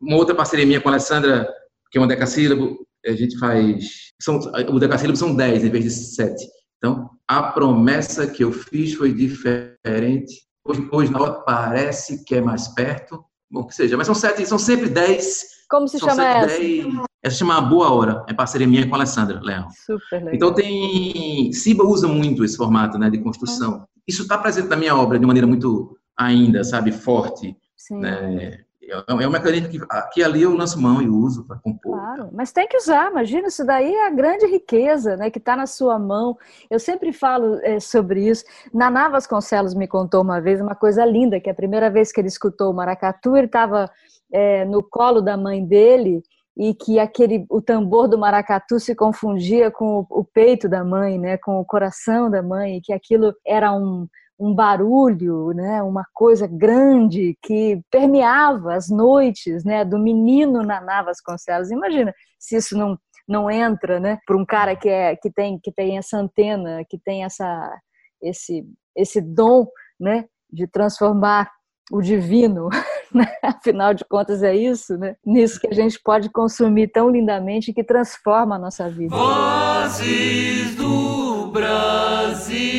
[0.00, 1.48] uma outra parceria minha com a Alessandra,
[1.90, 4.12] que é uma decassílabo, a gente faz.
[4.20, 4.38] São,
[4.70, 6.46] o decassílabo são dez em vez de sete.
[6.78, 10.45] Então, a promessa que eu fiz foi diferente.
[10.66, 13.24] Hoje, hoje na hora parece que é mais perto.
[13.50, 16.58] Bom, que seja, mas são sete, são sempre dez Como se chama essa?
[16.58, 16.86] dez.
[17.22, 19.68] Essa chama Boa Hora, é parceria minha com a Alessandra Leão.
[19.70, 20.34] Super legal.
[20.34, 21.52] Então tem.
[21.52, 23.86] Siba usa muito esse formato né, de construção.
[24.06, 27.56] Isso está presente na minha obra de maneira muito ainda, sabe, forte.
[27.76, 28.00] Sim.
[28.00, 28.60] Né?
[28.88, 29.80] É um mecanismo que,
[30.12, 31.98] que ali eu lanço mão e uso para compor.
[31.98, 35.56] Claro, mas tem que usar, imagina, isso daí é a grande riqueza né, que está
[35.56, 36.36] na sua mão.
[36.70, 38.44] Eu sempre falo é, sobre isso.
[38.72, 42.28] Naná Vasconcelos me contou uma vez uma coisa linda, que a primeira vez que ele
[42.28, 43.90] escutou o maracatu, ele estava
[44.32, 46.22] é, no colo da mãe dele
[46.56, 51.18] e que aquele o tambor do maracatu se confundia com o, o peito da mãe,
[51.18, 54.08] né, com o coração da mãe, e que aquilo era um
[54.38, 61.70] um barulho, né, uma coisa grande que permeava as noites, né, do menino Naná Vasconcelos.
[61.70, 65.72] Imagina se isso não não entra, né, para um cara que é que tem que
[65.72, 67.76] tem essa antena, que tem essa
[68.22, 68.64] esse
[68.94, 69.66] esse dom,
[69.98, 71.50] né, de transformar
[71.90, 72.68] o divino,
[73.14, 73.26] né?
[73.42, 75.14] afinal de contas é isso, né?
[75.24, 79.14] Nisso que a gente pode consumir tão lindamente que transforma a nossa vida.
[79.14, 82.75] Vozes do Brasil.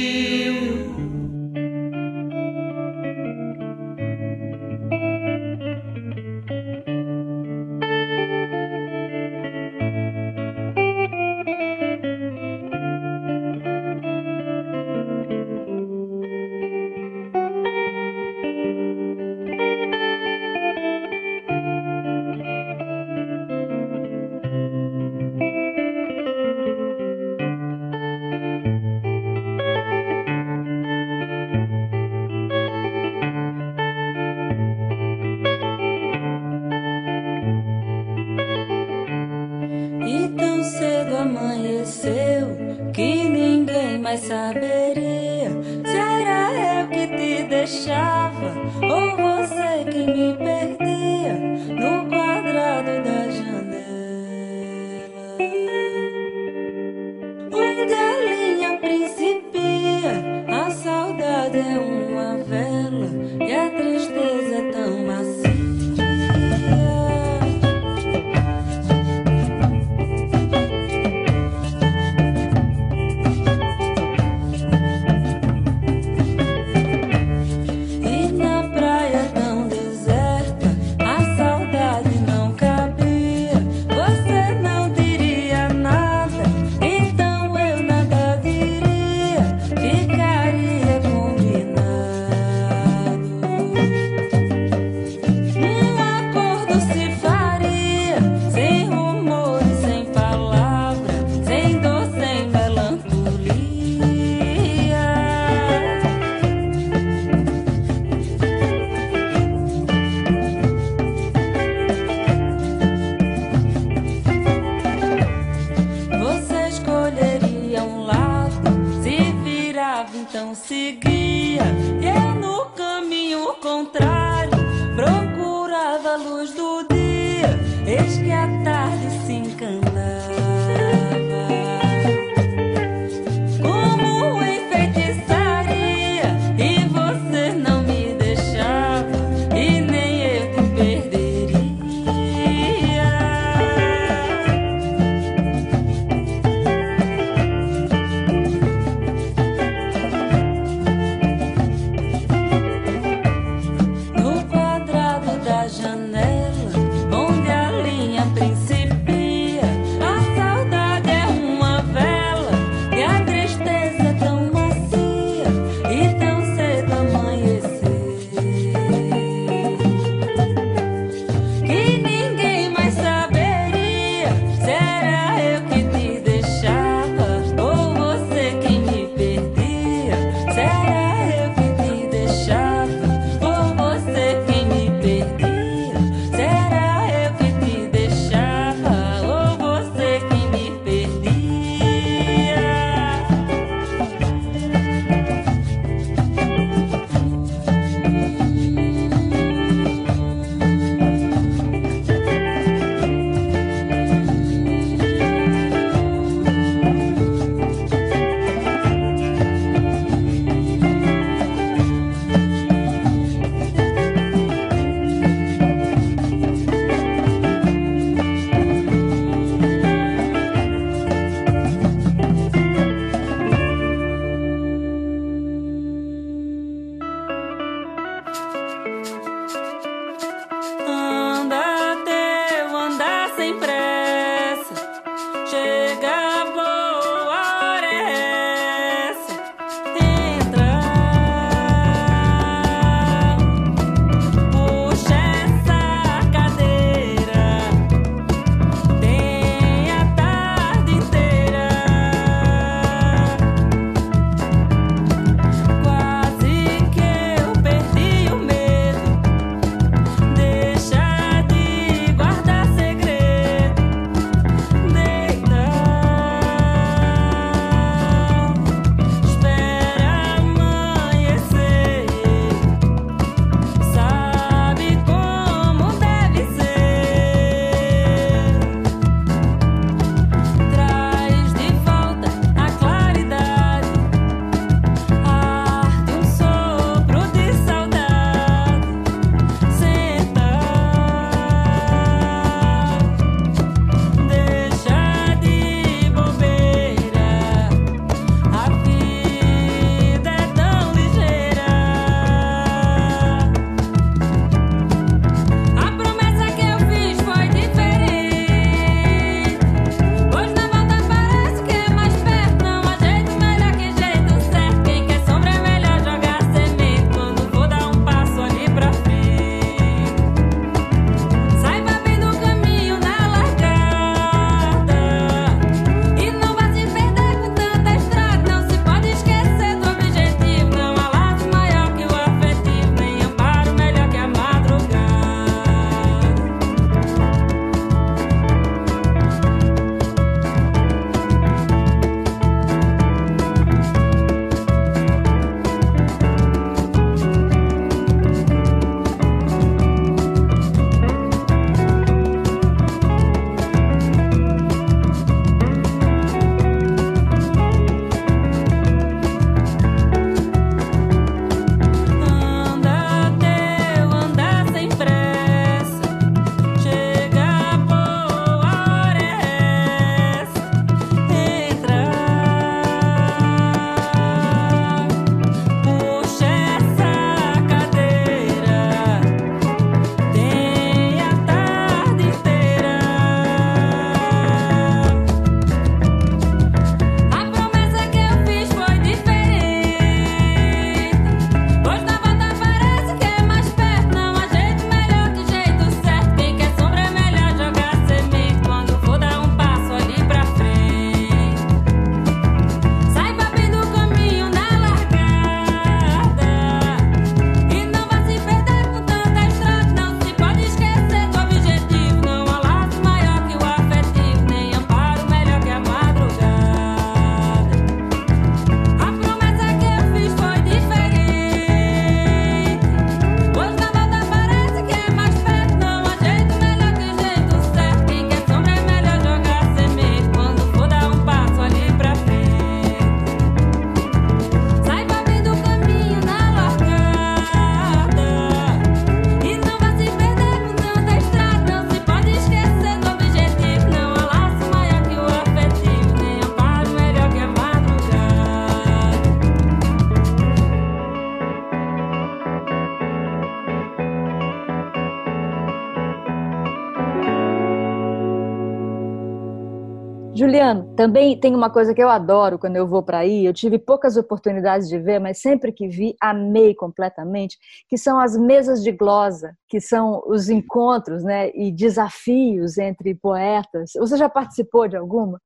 [460.97, 464.17] Também tem uma coisa que eu adoro quando eu vou para aí, eu tive poucas
[464.17, 469.55] oportunidades de ver, mas sempre que vi, amei completamente, que são as mesas de glosa,
[469.69, 473.91] que são os encontros né, e desafios entre poetas.
[473.95, 475.39] Você já participou de alguma?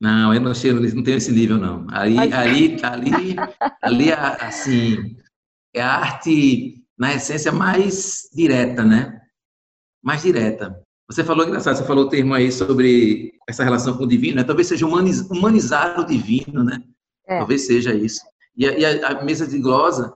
[0.00, 1.86] Não, eu não, sei, não tenho esse nível, não.
[1.90, 2.32] Ali, mas...
[2.32, 3.36] ali, ali,
[3.80, 5.16] ali, assim,
[5.72, 9.20] é a arte, na essência, mais direta, né?
[10.02, 10.83] Mais direta.
[11.08, 14.44] Você falou, engraçado, você falou o termo aí sobre essa relação com o divino, né?
[14.44, 16.82] talvez seja humaniz, humanizar o divino, né?
[17.26, 17.38] É.
[17.38, 18.20] Talvez seja isso.
[18.56, 20.14] E a, e a, a mesa de glosa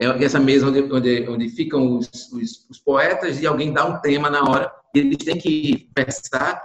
[0.00, 4.00] é essa mesa onde, onde, onde ficam os, os, os, poetas e alguém dá um
[4.00, 6.62] tema na hora e eles têm que pensar,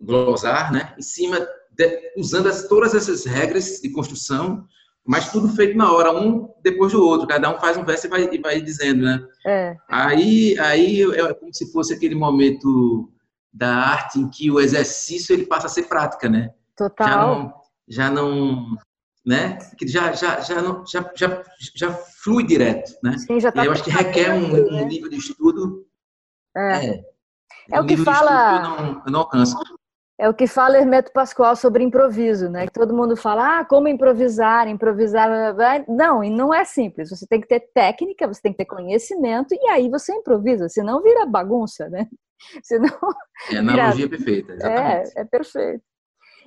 [0.00, 0.92] glosar, né?
[0.98, 1.38] Em cima,
[1.70, 4.66] de, usando as, todas essas regras de construção,
[5.04, 7.26] mas tudo feito na hora, um depois do outro.
[7.26, 9.26] Cada um faz um verso e vai, e vai dizendo, né?
[9.44, 9.76] É.
[9.88, 13.10] Aí, aí é como se fosse aquele momento
[13.52, 16.50] da arte em que o exercício ele passa a ser prática, né?
[16.76, 17.06] Total.
[17.08, 17.54] Já não,
[17.88, 18.76] já não
[19.24, 19.58] né?
[19.76, 21.42] Que já já já não, já, já,
[21.74, 23.16] já flui direto, né?
[23.18, 24.82] Sim, já tá eu acho que requer um, né?
[24.82, 25.86] um, nível de estudo.
[26.56, 26.86] É.
[26.86, 27.04] É,
[27.72, 28.56] é o que fala.
[28.56, 29.56] Eu não, eu não alcanço.
[30.22, 32.64] É o que fala Hermeto Pascoal sobre improviso, né?
[32.64, 35.28] Que todo mundo fala, ah, como improvisar, improvisar.
[35.88, 37.10] Não, e não é simples.
[37.10, 41.02] Você tem que ter técnica, você tem que ter conhecimento, e aí você improvisa, senão
[41.02, 42.06] vira bagunça, né?
[42.62, 42.96] Senão.
[43.50, 44.08] É a analogia vira...
[44.10, 45.12] perfeita, exatamente.
[45.16, 45.82] É, é perfeito.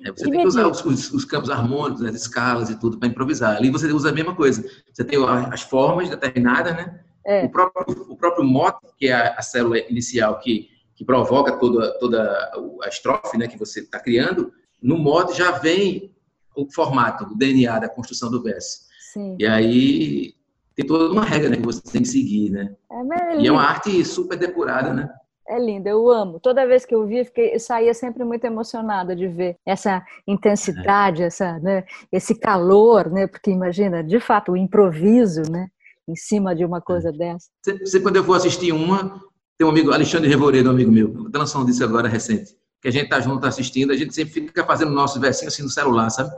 [0.06, 2.98] É, você e tem que usar os, os, os, campos harmônicos, as escalas e tudo
[2.98, 3.56] para improvisar.
[3.56, 4.64] Ali você usa a mesma coisa.
[4.90, 5.18] Você tem
[5.52, 6.98] as formas determinadas, né?
[7.26, 7.44] É.
[7.44, 11.96] O, próprio, o próprio mote, que é a, a célula inicial que que provoca toda,
[11.98, 16.10] toda a estrofe né, que você está criando, no mote já vem
[16.56, 18.86] o formato, o DNA da construção do verso.
[19.12, 19.36] Sim.
[19.38, 20.34] E aí
[20.74, 22.74] tem toda uma regra né, que você tem que seguir, né?
[22.90, 25.08] É e é uma arte super depurada, né?
[25.48, 26.40] É linda, eu amo.
[26.40, 31.22] Toda vez que eu via, fiquei, eu saía sempre muito emocionada de ver essa intensidade,
[31.22, 31.26] é.
[31.26, 33.26] essa, né, esse calor, né?
[33.26, 35.68] Porque imagina, de fato, o improviso, né?
[36.08, 37.12] Em cima de uma coisa é.
[37.12, 37.48] dessa.
[37.62, 39.20] Sempre, quando eu vou assistir uma,
[39.58, 42.90] tem um amigo, Alexandre Revoredo, um amigo meu, está lançando disso agora recente, que a
[42.90, 46.30] gente tá junto assistindo, a gente sempre fica fazendo nosso versinho assim no celular, sabe?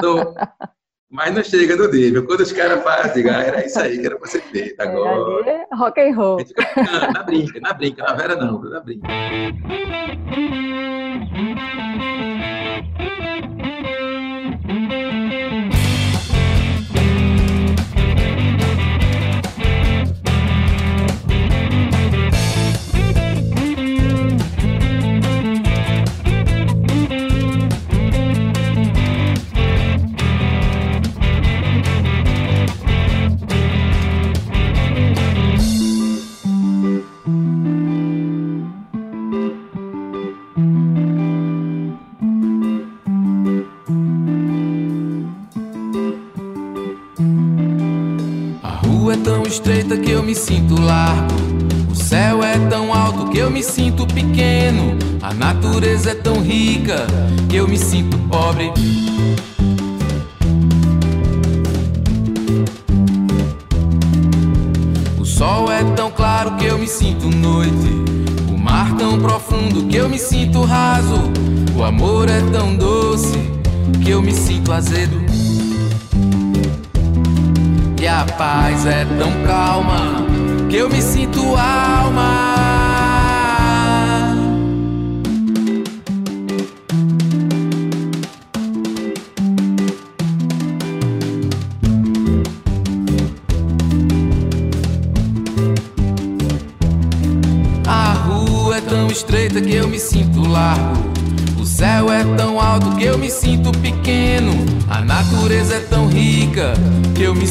[0.00, 0.34] Tô...
[1.10, 2.26] Mas não chega no nível.
[2.26, 5.48] Quando os caras fazem, ah, era isso aí que era pra você ter, tá agora.
[5.48, 6.38] É, rock and roll.
[6.40, 6.64] Fica,
[7.12, 9.06] na brinca, na brinca, na vera não, na brinca.
[50.34, 51.32] Me sinto largo.
[51.88, 54.98] O céu é tão alto que eu me sinto pequeno.
[55.22, 57.06] A natureza é tão rica
[57.48, 58.72] que eu me sinto pobre.
[65.16, 67.72] O sol é tão claro que eu me sinto noite.
[68.52, 71.30] O mar tão profundo que eu me sinto raso.
[71.76, 73.38] O amor é tão doce
[74.02, 75.23] que eu me sinto azedo.
[78.36, 80.26] Paz é tão calma
[80.68, 82.54] que eu me sinto alma.
[97.86, 101.04] A rua é tão estreita que eu me sinto largo.
[101.60, 104.52] O céu é tão alto que eu me sinto pequeno.
[104.88, 106.74] A natureza é tão rica
[107.14, 107.46] que eu me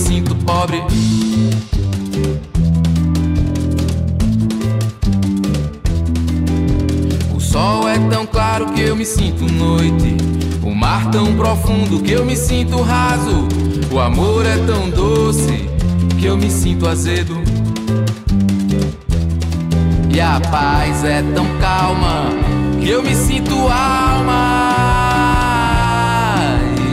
[11.63, 13.47] profundo que eu me sinto raso.
[13.91, 15.69] O amor é tão doce
[16.19, 17.35] que eu me sinto azedo.
[20.13, 22.27] E a paz é tão calma
[22.81, 24.59] que eu me sinto alma.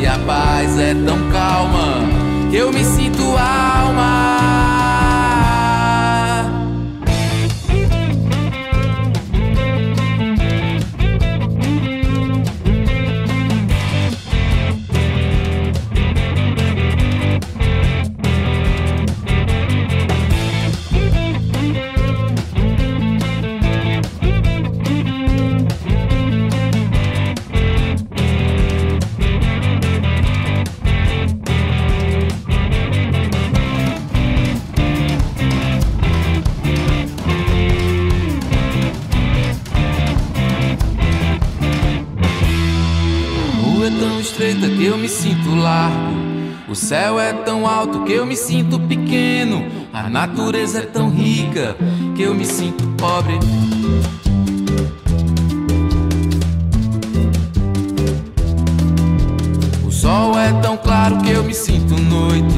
[0.00, 2.06] E a paz é tão calma
[2.50, 3.69] que eu me sinto alma.
[47.90, 49.64] Alto que eu me sinto pequeno.
[49.92, 51.76] A natureza é tão rica
[52.14, 53.38] que eu me sinto pobre.
[59.84, 62.54] O sol é tão claro que eu me sinto noite.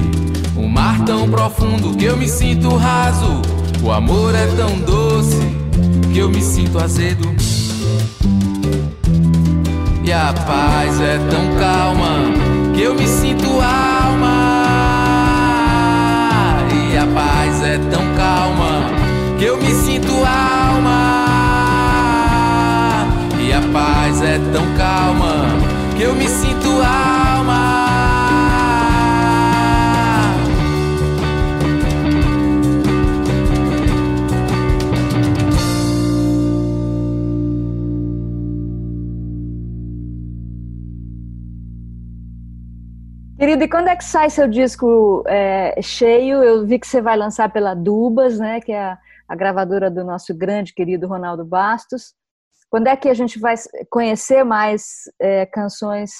[0.54, 3.40] O mar tão profundo que eu me sinto raso.
[3.82, 5.40] O amor é tão doce
[6.12, 7.34] que eu me sinto azedo.
[10.04, 14.51] E a paz é tão calma que eu me sinto alma.
[17.02, 18.88] A paz é tão calma
[19.36, 21.26] que eu me sinto alma.
[23.40, 25.46] E a paz é tão calma
[25.96, 28.11] que eu me sinto alma.
[43.42, 46.44] Querido, e quando é que sai seu disco é, cheio?
[46.44, 50.04] Eu vi que você vai lançar pela Dubas, né, que é a, a, gravadora do
[50.04, 52.14] nosso grande querido Ronaldo Bastos.
[52.70, 53.56] Quando é que a gente vai
[53.90, 56.12] conhecer mais é, canções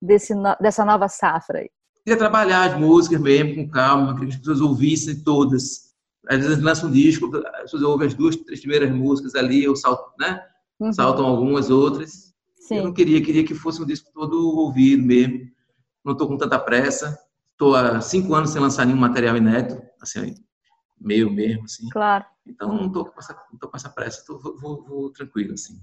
[0.00, 1.70] desse, dessa nova safra aí?
[2.04, 5.92] Queria trabalhar as músicas mesmo, com calma, queria que as pessoas ouvissem todas.
[6.28, 9.74] Às vezes lança um disco, as pessoas ouvem as duas, três primeiras músicas ali, eu
[9.74, 10.40] salto, né?
[10.78, 10.92] Uhum.
[10.92, 12.32] saltam algumas outras.
[12.56, 12.76] Sim.
[12.76, 15.57] Eu não queria, queria que fosse um disco todo ouvido mesmo
[16.08, 17.18] não estou com tanta pressa.
[17.52, 20.34] Estou há cinco anos sem lançar nenhum material inédito, assim,
[21.00, 21.88] meio mesmo, assim.
[21.90, 22.24] Claro.
[22.46, 25.80] Então não estou com, com essa pressa, tô, vou, vou, vou tranquilo, assim.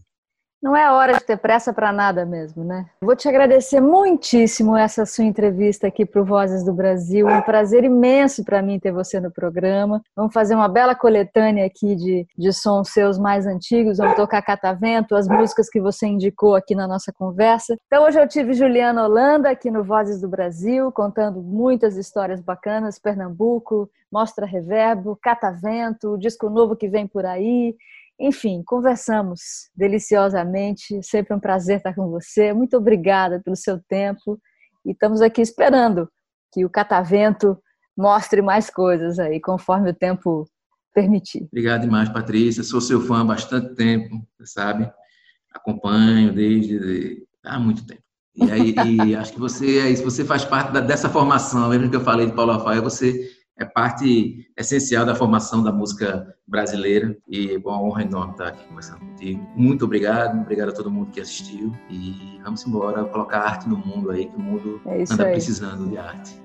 [0.65, 2.87] Não é hora de ter pressa para nada mesmo, né?
[2.99, 7.27] Vou te agradecer muitíssimo essa sua entrevista aqui para o Vozes do Brasil.
[7.27, 10.01] Um prazer imenso para mim ter você no programa.
[10.15, 13.99] Vamos fazer uma bela coletânea aqui de, de sons seus mais antigos.
[13.99, 17.77] Vamos tocar Catavento, as músicas que você indicou aqui na nossa conversa.
[17.85, 22.97] Então hoje eu tive Juliana Holanda aqui no Vozes do Brasil, contando muitas histórias bacanas.
[22.97, 27.75] Pernambuco, Mostra Reverbo, Catavento, o disco novo que vem por aí.
[28.19, 31.01] Enfim, conversamos deliciosamente.
[31.03, 32.53] Sempre um prazer estar com você.
[32.53, 34.39] Muito obrigada pelo seu tempo.
[34.85, 36.09] E estamos aqui esperando
[36.53, 37.57] que o catavento
[37.97, 40.47] mostre mais coisas aí, conforme o tempo
[40.93, 41.43] permitir.
[41.51, 42.63] Obrigado demais, Patrícia.
[42.63, 44.89] Sou seu fã há bastante tempo, sabe?
[45.53, 48.01] Acompanho desde há muito tempo.
[48.35, 48.75] E aí,
[49.07, 52.01] e acho que você é isso, você faz parte da, dessa formação, mesmo que eu
[52.01, 57.57] falei de Paulo Rafael, você é parte essencial da formação da música brasileira e é
[57.57, 59.47] uma honra enorme estar aqui conversando contigo.
[59.55, 64.11] Muito obrigado, obrigado a todo mundo que assistiu e vamos embora colocar arte no mundo
[64.11, 65.31] aí, que o mundo é anda aí.
[65.31, 66.44] precisando de arte.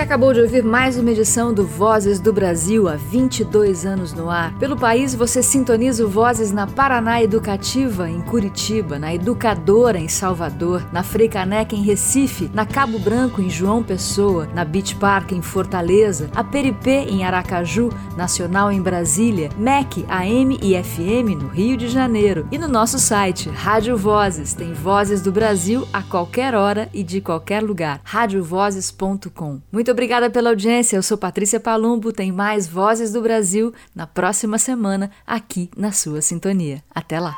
[0.00, 4.30] Você acabou de ouvir mais uma edição do Vozes do Brasil, há 22 anos no
[4.30, 4.58] ar.
[4.58, 10.82] Pelo país, você sintoniza o Vozes na Paraná Educativa, em Curitiba, na Educadora, em Salvador,
[10.90, 16.30] na Freicaneca, em Recife, na Cabo Branco, em João Pessoa, na Beach Park, em Fortaleza,
[16.34, 22.48] a Peripê, em Aracaju, Nacional, em Brasília, MEC, AM e FM, no Rio de Janeiro.
[22.50, 27.20] E no nosso site, Rádio Vozes, tem Vozes do Brasil a qualquer hora e de
[27.20, 28.00] qualquer lugar.
[28.02, 29.60] radiovozes.com.
[29.90, 30.96] Muito obrigada pela audiência.
[30.96, 32.12] Eu sou Patrícia Palumbo.
[32.12, 36.80] Tem mais Vozes do Brasil na próxima semana aqui na sua sintonia.
[36.94, 37.36] Até lá.